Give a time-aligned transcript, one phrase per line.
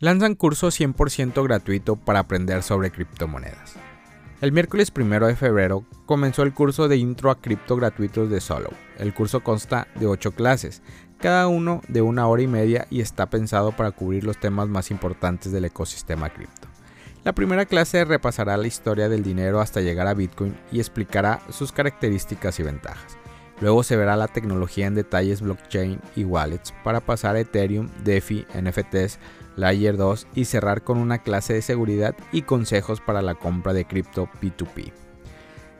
[0.00, 3.74] lanzan curso 100% gratuito para aprender sobre criptomonedas.
[4.40, 8.70] El miércoles 1 de febrero comenzó el curso de intro a cripto gratuitos de Solo.
[8.98, 10.82] El curso consta de 8 clases,
[11.18, 14.90] cada uno de una hora y media y está pensado para cubrir los temas más
[14.90, 16.68] importantes del ecosistema cripto.
[17.22, 21.70] La primera clase repasará la historia del dinero hasta llegar a Bitcoin y explicará sus
[21.70, 23.18] características y ventajas.
[23.60, 28.46] Luego se verá la tecnología en detalles blockchain y wallets para pasar a Ethereum, DeFi,
[28.58, 29.18] NFTs,
[29.56, 33.84] Layer 2 y cerrar con una clase de seguridad y consejos para la compra de
[33.84, 34.92] cripto P2P.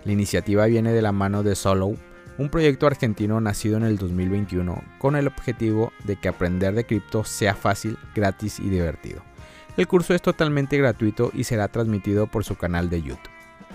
[0.05, 1.95] La iniciativa viene de la mano de Solo,
[2.37, 7.25] un proyecto argentino nacido en el 2021 con el objetivo de que aprender de cripto
[7.25, 9.23] sea fácil, gratis y divertido.
[9.77, 13.30] El curso es totalmente gratuito y será transmitido por su canal de YouTube.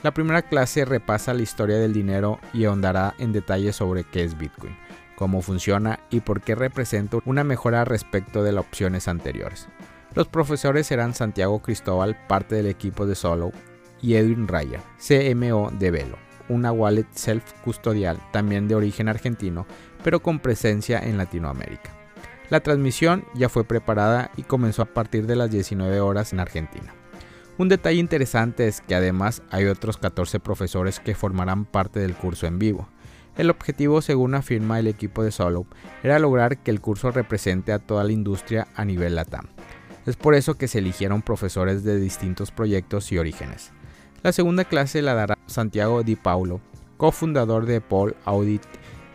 [0.06, 4.38] La primera clase repasa la historia del dinero y ahondará en detalles sobre qué es
[4.38, 4.78] Bitcoin,
[5.16, 9.68] cómo funciona y por qué representa una mejora respecto de las opciones anteriores.
[10.14, 13.52] Los profesores serán Santiago Cristóbal, parte del equipo de Solo,
[14.00, 16.18] y Edwin Raya, CMO de Velo,
[16.50, 19.66] una wallet self-custodial también de origen argentino,
[20.04, 21.90] pero con presencia en Latinoamérica.
[22.52, 26.94] La transmisión ya fue preparada y comenzó a partir de las 19 horas en Argentina.
[27.58, 32.48] Un detalle interesante es que además hay otros 14 profesores que formarán parte del curso
[32.48, 32.90] en vivo.
[33.38, 35.66] El objetivo, según afirma el equipo de Solo,
[36.04, 39.48] era lograr que el curso represente a toda la industria a nivel LATAM.
[40.06, 43.72] Es por eso que se eligieron profesores de distintos proyectos y orígenes.
[44.22, 46.60] La segunda clase la dará Santiago Di Paulo,
[46.98, 48.64] cofundador de Paul Audit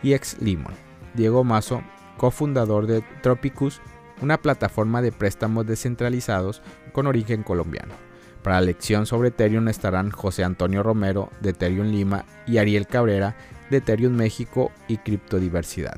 [0.01, 0.73] y ex Limon.
[1.13, 1.83] Diego Mazo,
[2.17, 3.81] cofundador de Tropicus,
[4.21, 8.10] una plataforma de préstamos descentralizados con origen colombiano.
[8.43, 13.35] Para la lección sobre Ethereum estarán José Antonio Romero de Ethereum Lima y Ariel Cabrera
[13.69, 15.97] de Ethereum México y Criptodiversidad.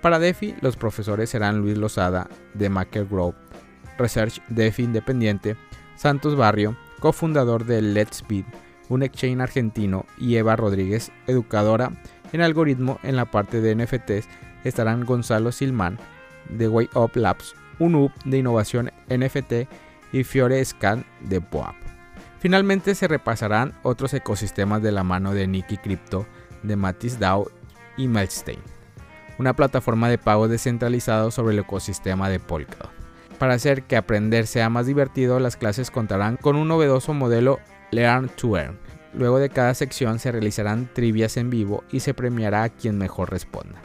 [0.00, 3.36] Para DeFi, los profesores serán Luis Lozada de Maker Group
[3.98, 5.56] Research DeFi Independiente,
[5.96, 8.46] Santos Barrio, cofundador de Let's Beat,
[8.88, 11.92] un exchange argentino, y Eva Rodríguez, educadora
[12.32, 14.28] en algoritmo en la parte de NFTs,
[14.64, 15.98] estarán Gonzalo Silman
[16.48, 19.68] de Way Up Labs, un hub de innovación NFT,
[20.12, 21.74] y Fiore Scan de Boap.
[22.38, 26.26] Finalmente se repasarán otros ecosistemas de la mano de Nikki Crypto,
[26.62, 27.50] de Matis DAO
[27.96, 28.58] y Melstein,
[29.38, 32.90] una plataforma de pago descentralizado sobre el ecosistema de Polkadot.
[33.38, 37.58] Para hacer que aprender sea más divertido, las clases contarán con un novedoso modelo
[37.90, 38.78] Learn to Earn.
[39.14, 43.30] Luego de cada sección se realizarán trivias en vivo y se premiará a quien mejor
[43.30, 43.80] responda.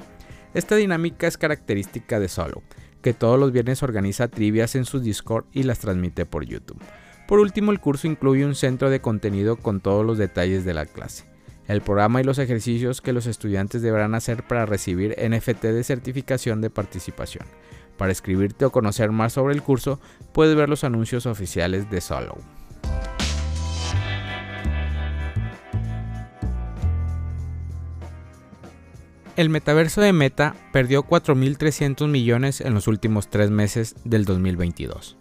[0.54, 2.64] Esta dinámica es característica de Solo,
[3.02, 6.82] que todos los viernes organiza trivias en su Discord y las transmite por YouTube.
[7.28, 10.86] Por último, el curso incluye un centro de contenido con todos los detalles de la
[10.86, 11.26] clase,
[11.68, 16.62] el programa y los ejercicios que los estudiantes deberán hacer para recibir NFT de certificación
[16.62, 17.46] de participación.
[17.98, 20.00] Para escribirte o conocer más sobre el curso,
[20.32, 22.57] puedes ver los anuncios oficiales de Solo.
[29.38, 35.16] El metaverso de Meta perdió 4.300 millones en los últimos tres meses del 2022.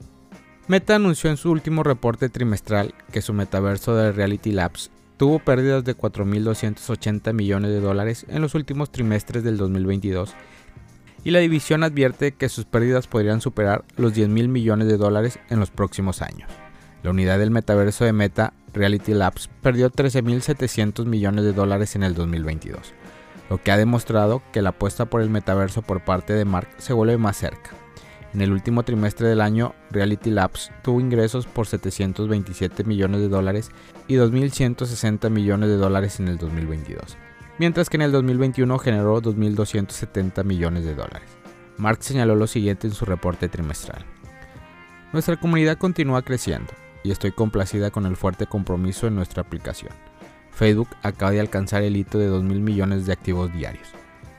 [0.68, 5.84] Meta anunció en su último reporte trimestral que su metaverso de Reality Labs tuvo pérdidas
[5.84, 10.34] de 4.280 millones de dólares en los últimos trimestres del 2022
[11.22, 15.38] y la división advierte que sus pérdidas podrían superar los 10 mil millones de dólares
[15.50, 16.50] en los próximos años.
[17.02, 22.14] La unidad del metaverso de Meta, Reality Labs, perdió 13.700 millones de dólares en el
[22.14, 22.94] 2022,
[23.50, 26.92] lo que ha demostrado que la apuesta por el metaverso por parte de Mark se
[26.92, 27.70] vuelve más cerca.
[28.34, 33.70] En el último trimestre del año, Reality Labs tuvo ingresos por 727 millones de dólares
[34.08, 37.16] y 2.160 millones de dólares en el 2022
[37.58, 41.28] mientras que en el 2021 generó 2.270 millones de dólares.
[41.78, 44.04] Mark señaló lo siguiente en su reporte trimestral.
[45.12, 49.92] Nuestra comunidad continúa creciendo y estoy complacida con el fuerte compromiso en nuestra aplicación.
[50.56, 53.88] Facebook acaba de alcanzar el hito de 2.000 millones de activos diarios.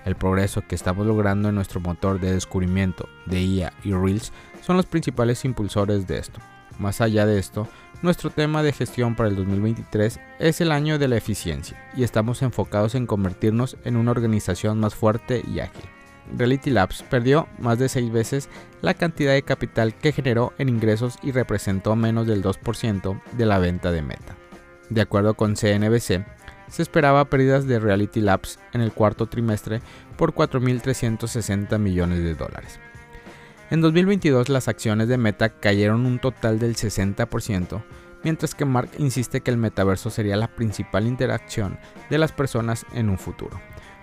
[0.03, 4.77] El progreso que estamos logrando en nuestro motor de descubrimiento de IA y Reels son
[4.77, 6.39] los principales impulsores de esto.
[6.79, 7.67] Más allá de esto,
[8.01, 12.41] nuestro tema de gestión para el 2023 es el año de la eficiencia y estamos
[12.41, 15.85] enfocados en convertirnos en una organización más fuerte y ágil.
[16.35, 18.49] Reality Labs perdió más de 6 veces
[18.81, 23.59] la cantidad de capital que generó en ingresos y representó menos del 2% de la
[23.59, 24.36] venta de Meta.
[24.89, 26.25] De acuerdo con CNBC,
[26.69, 29.81] se esperaba pérdidas de Reality Labs en el cuarto trimestre
[30.17, 32.79] por 4.360 millones de dólares.
[33.69, 37.83] En 2022 las acciones de Meta cayeron un total del 60%,
[38.23, 41.77] mientras que Mark insiste que el metaverso sería la principal interacción
[42.09, 43.59] de las personas en un futuro.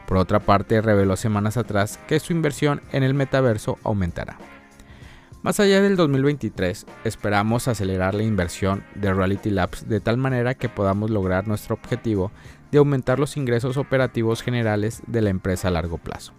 [0.07, 4.37] Por otra parte, reveló semanas atrás que su inversión en el metaverso aumentará.
[5.45, 10.71] Más allá del 2023, esperamos acelerar la inversión de Reality Labs de tal manera que
[10.71, 12.33] podamos lograr nuestro objetivo
[12.73, 16.33] de aumentar los ingresos operativos generales de la empresa a largo plazo.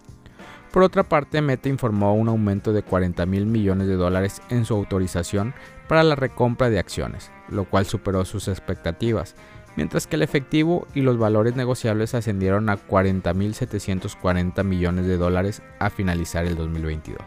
[0.72, 4.74] Por otra parte, Meta informó un aumento de 40 mil millones de dólares en su
[4.74, 5.54] autorización
[5.86, 9.36] para la recompra de acciones, lo cual superó sus expectativas,
[9.76, 15.90] mientras que el efectivo y los valores negociables ascendieron a 40.740 millones de dólares a
[15.90, 17.22] finalizar el 2022.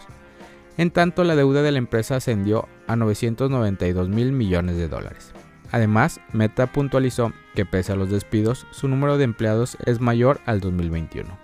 [0.79, 5.33] En tanto, la deuda de la empresa ascendió a 992 mil millones de dólares.
[5.71, 10.61] Además, Meta puntualizó que pese a los despidos, su número de empleados es mayor al
[10.61, 11.37] 2021.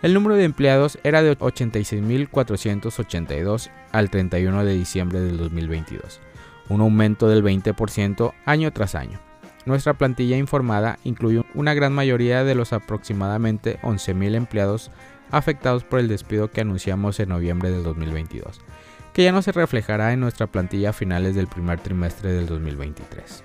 [0.00, 6.22] El número de empleados era de 86.482 al 31 de diciembre del 2022,
[6.70, 9.20] un aumento del 20% año tras año.
[9.66, 14.90] Nuestra plantilla informada incluye una gran mayoría de los aproximadamente 11.000 empleados
[15.30, 18.60] afectados por el despido que anunciamos en noviembre del 2022,
[19.12, 23.44] que ya no se reflejará en nuestra plantilla a finales del primer trimestre del 2023.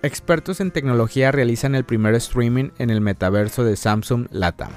[0.00, 4.70] Expertos en tecnología realizan el primer streaming en el metaverso de Samsung Latam.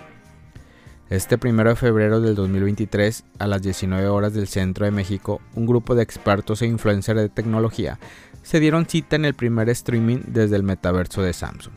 [1.11, 5.67] Este primero de febrero del 2023, a las 19 horas del centro de México, un
[5.67, 7.99] grupo de expertos e influencers de tecnología
[8.43, 11.73] se dieron cita en el primer streaming desde el metaverso de Samsung.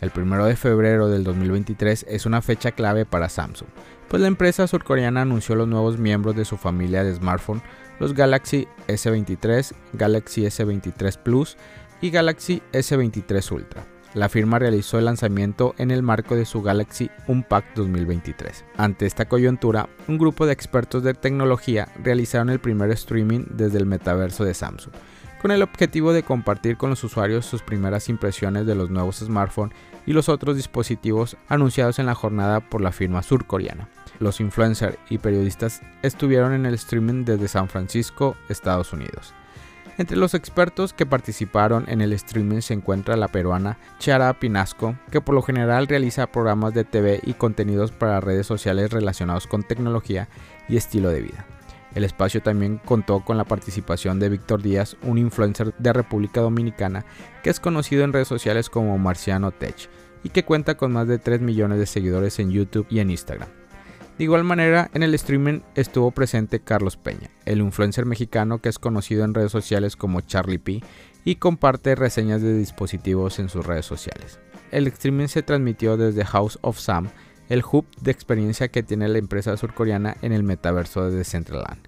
[0.00, 3.68] El 1 de febrero del 2023 es una fecha clave para Samsung,
[4.08, 7.62] pues la empresa surcoreana anunció los nuevos miembros de su familia de smartphone,
[7.98, 11.56] los Galaxy S23, Galaxy S23 Plus
[12.00, 13.86] y Galaxy S23 Ultra.
[14.14, 18.64] La firma realizó el lanzamiento en el marco de su Galaxy Unpacked 2023.
[18.76, 23.84] Ante esta coyuntura, un grupo de expertos de tecnología realizaron el primer streaming desde el
[23.84, 24.94] metaverso de Samsung,
[25.40, 29.76] con el objetivo de compartir con los usuarios sus primeras impresiones de los nuevos smartphones
[30.06, 33.88] y los otros dispositivos anunciados en la jornada por la firma surcoreana.
[34.18, 39.34] Los influencers y periodistas estuvieron en el streaming desde San Francisco, Estados Unidos.
[39.98, 45.22] Entre los expertos que participaron en el streaming se encuentra la peruana Chara Pinasco, que
[45.22, 50.28] por lo general realiza programas de TV y contenidos para redes sociales relacionados con tecnología
[50.68, 51.46] y estilo de vida.
[51.96, 57.06] El espacio también contó con la participación de Víctor Díaz, un influencer de República Dominicana
[57.42, 59.88] que es conocido en redes sociales como Marciano Tech
[60.22, 63.48] y que cuenta con más de 3 millones de seguidores en YouTube y en Instagram.
[64.18, 68.78] De igual manera, en el streaming estuvo presente Carlos Peña, el influencer mexicano que es
[68.78, 70.82] conocido en redes sociales como Charlie P
[71.24, 74.38] y comparte reseñas de dispositivos en sus redes sociales.
[74.70, 77.08] El streaming se transmitió desde House of Sam
[77.48, 81.80] el hub de experiencia que tiene la empresa surcoreana en el metaverso de Decentraland.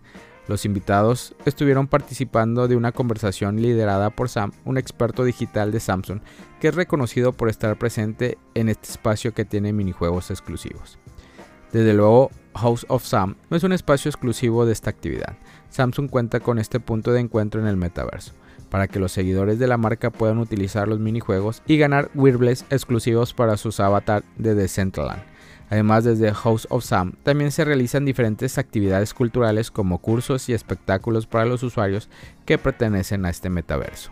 [0.49, 6.21] Los invitados estuvieron participando de una conversación liderada por Sam, un experto digital de Samsung,
[6.59, 10.99] que es reconocido por estar presente en este espacio que tiene minijuegos exclusivos.
[11.71, 15.37] Desde luego, House of Sam no es un espacio exclusivo de esta actividad.
[15.69, 18.33] Samsung cuenta con este punto de encuentro en el metaverso,
[18.71, 23.35] para que los seguidores de la marca puedan utilizar los minijuegos y ganar wearables exclusivos
[23.35, 25.38] para sus avatars de Decentraland.
[25.71, 31.27] Además, desde House of Sam también se realizan diferentes actividades culturales como cursos y espectáculos
[31.27, 32.09] para los usuarios
[32.45, 34.11] que pertenecen a este metaverso.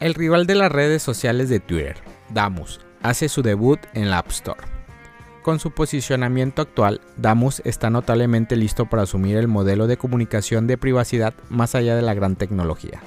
[0.00, 1.96] El rival de las redes sociales de Twitter,
[2.30, 4.60] Damus, hace su debut en la App Store.
[5.42, 10.78] Con su posicionamiento actual, Damus está notablemente listo para asumir el modelo de comunicación de
[10.78, 13.02] privacidad más allá de la gran tecnología.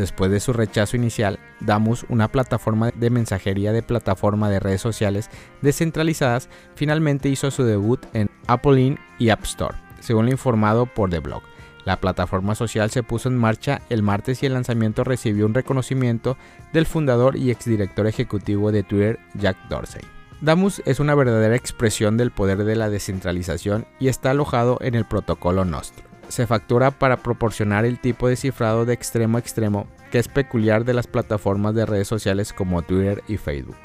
[0.00, 5.28] Después de su rechazo inicial, Damus, una plataforma de mensajería de plataforma de redes sociales
[5.60, 8.98] descentralizadas, finalmente hizo su debut en Apple Inc.
[9.18, 11.42] y App Store, según lo informado por The Blog.
[11.84, 16.38] La plataforma social se puso en marcha el martes y el lanzamiento recibió un reconocimiento
[16.72, 20.00] del fundador y exdirector ejecutivo de Twitter, Jack Dorsey.
[20.40, 25.04] Damus es una verdadera expresión del poder de la descentralización y está alojado en el
[25.04, 30.18] protocolo Nostro se factura para proporcionar el tipo de cifrado de extremo a extremo que
[30.18, 33.76] es peculiar de las plataformas de redes sociales como Twitter y Facebook.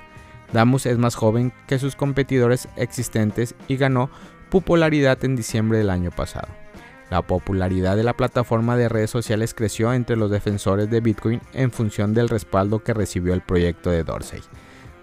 [0.53, 4.09] Damus es más joven que sus competidores existentes y ganó
[4.49, 6.47] popularidad en diciembre del año pasado.
[7.09, 11.71] La popularidad de la plataforma de redes sociales creció entre los defensores de Bitcoin en
[11.71, 14.41] función del respaldo que recibió el proyecto de Dorsey.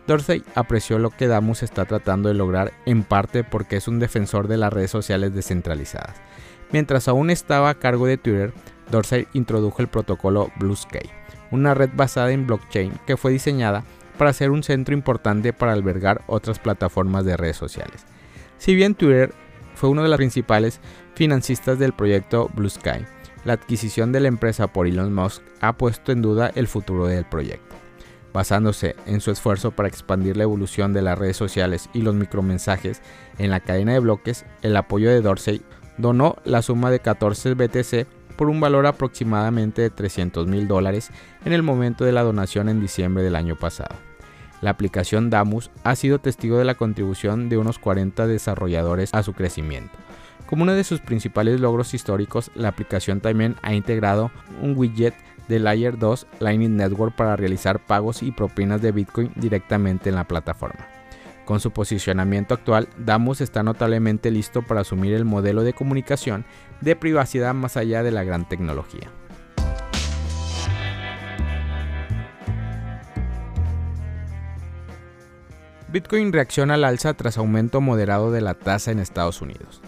[0.07, 4.49] Dorsey apreció lo que Damus está tratando de lograr en parte porque es un defensor
[4.49, 6.21] de las redes sociales descentralizadas
[6.73, 8.53] Mientras aún estaba a cargo de Twitter,
[8.91, 11.11] Dorsey introdujo el protocolo Bluesky,
[11.51, 13.85] una red basada en blockchain que fue diseñada
[14.19, 18.07] para ser un centro importante para albergar otras plataformas de redes sociales.
[18.59, 19.35] Si bien Twitter
[19.75, 20.81] fue uno de los principales
[21.15, 23.05] financistas del proyecto Blue Sky,
[23.45, 27.25] la adquisición de la empresa por Elon Musk ha puesto en duda el futuro del
[27.25, 27.75] proyecto.
[28.33, 33.03] Basándose en su esfuerzo para expandir la evolución de las redes sociales y los micromensajes
[33.39, 35.63] en la cadena de bloques, el apoyo de Dorsey
[35.99, 38.07] donó la suma de 14 BTC
[38.37, 41.11] por un valor aproximadamente de 300 mil dólares
[41.45, 43.95] en el momento de la donación en diciembre del año pasado.
[44.61, 49.33] La aplicación Damus ha sido testigo de la contribución de unos 40 desarrolladores a su
[49.33, 49.99] crecimiento.
[50.47, 54.31] Como uno de sus principales logros históricos, la aplicación también ha integrado
[54.61, 55.15] un widget
[55.49, 60.29] de Layer 2 Lightning Network para realizar pagos y propinas de Bitcoin directamente en la
[60.29, 60.92] plataforma.
[61.53, 66.47] Con su posicionamiento actual, Damus está notablemente listo para asumir el modelo de comunicación
[66.81, 69.11] de privacidad más allá de la gran tecnología.
[75.91, 79.83] Bitcoin reacciona al alza tras aumento moderado de la tasa en Estados Unidos.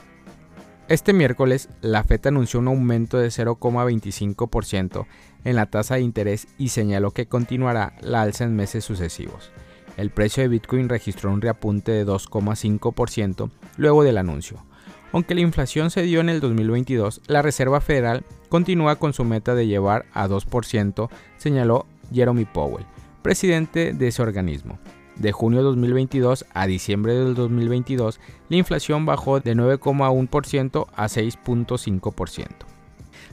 [0.89, 5.07] Este miércoles, la FED anunció un aumento de 0,25%
[5.45, 9.51] en la tasa de interés y señaló que continuará la alza en meses sucesivos.
[9.97, 14.65] El precio de Bitcoin registró un reapunte de 2,5% luego del anuncio.
[15.13, 19.55] Aunque la inflación se dio en el 2022, la Reserva Federal continúa con su meta
[19.55, 22.85] de llevar a 2%, señaló Jeremy Powell,
[23.23, 24.79] presidente de ese organismo.
[25.17, 32.49] De junio de 2022 a diciembre del 2022, la inflación bajó de 9,1% a 6,5%.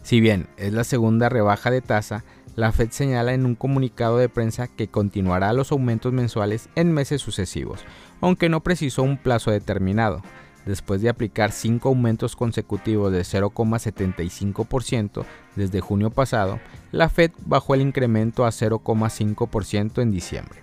[0.04, 2.24] Si bien es la segunda rebaja de tasa,
[2.56, 7.22] la Fed señala en un comunicado de prensa que continuará los aumentos mensuales en meses
[7.22, 7.82] sucesivos,
[8.20, 10.22] aunque no precisó un plazo determinado.
[10.66, 16.60] Después de aplicar cinco aumentos consecutivos de 0,75% desde junio pasado,
[16.92, 20.60] la Fed bajó el incremento a 0,5% en diciembre.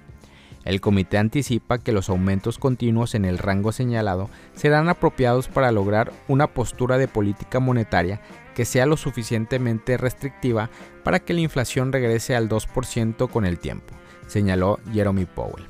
[0.65, 6.13] El comité anticipa que los aumentos continuos en el rango señalado serán apropiados para lograr
[6.29, 8.21] una postura de política monetaria
[8.59, 10.69] que sea lo suficientemente restrictiva
[11.05, 13.95] para que la inflación regrese al 2% con el tiempo,
[14.27, 15.65] señaló Jeremy Powell.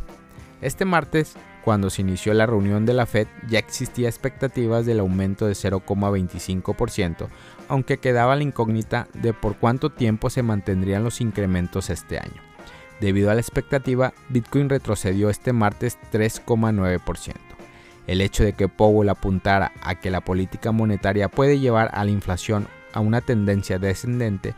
[0.62, 1.34] Este martes,
[1.66, 7.28] cuando se inició la reunión de la Fed, ya existía expectativas del aumento de 0,25%,
[7.68, 12.40] aunque quedaba la incógnita de por cuánto tiempo se mantendrían los incrementos este año.
[13.02, 17.34] Debido a la expectativa, Bitcoin retrocedió este martes 3,9%.
[18.06, 22.10] El hecho de que Powell apuntara a que la política monetaria puede llevar a la
[22.10, 24.54] inflación a una tendencia descendente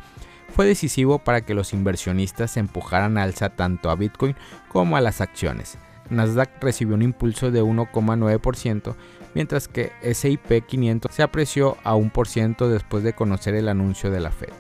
[0.50, 4.34] fue decisivo para que los inversionistas empujaran alza tanto a Bitcoin
[4.68, 5.78] como a las acciones.
[6.10, 8.94] Nasdaq recibió un impulso de 1,9%,
[9.34, 14.30] mientras que SIP 500 se apreció a 1% después de conocer el anuncio de la
[14.30, 14.50] Fed.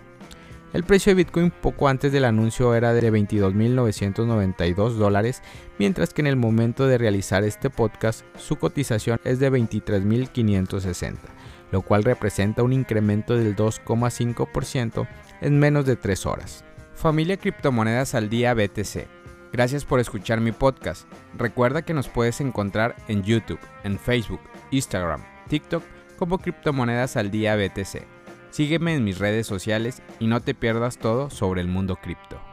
[0.72, 5.42] El precio de Bitcoin poco antes del anuncio era de 22.992 dólares,
[5.80, 11.16] mientras que en el momento de realizar este podcast su cotización es de 23.560,
[11.70, 15.08] lo cual representa un incremento del 2,5%
[15.40, 16.64] en menos de 3 horas.
[16.94, 19.08] Familia Criptomonedas al Día BTC.
[19.52, 21.08] Gracias por escuchar mi podcast.
[21.36, 25.82] Recuerda que nos puedes encontrar en YouTube, en Facebook, Instagram, TikTok
[26.18, 28.06] como Criptomonedas al Día BTC.
[28.50, 32.49] Sígueme en mis redes sociales y no te pierdas todo sobre el mundo cripto.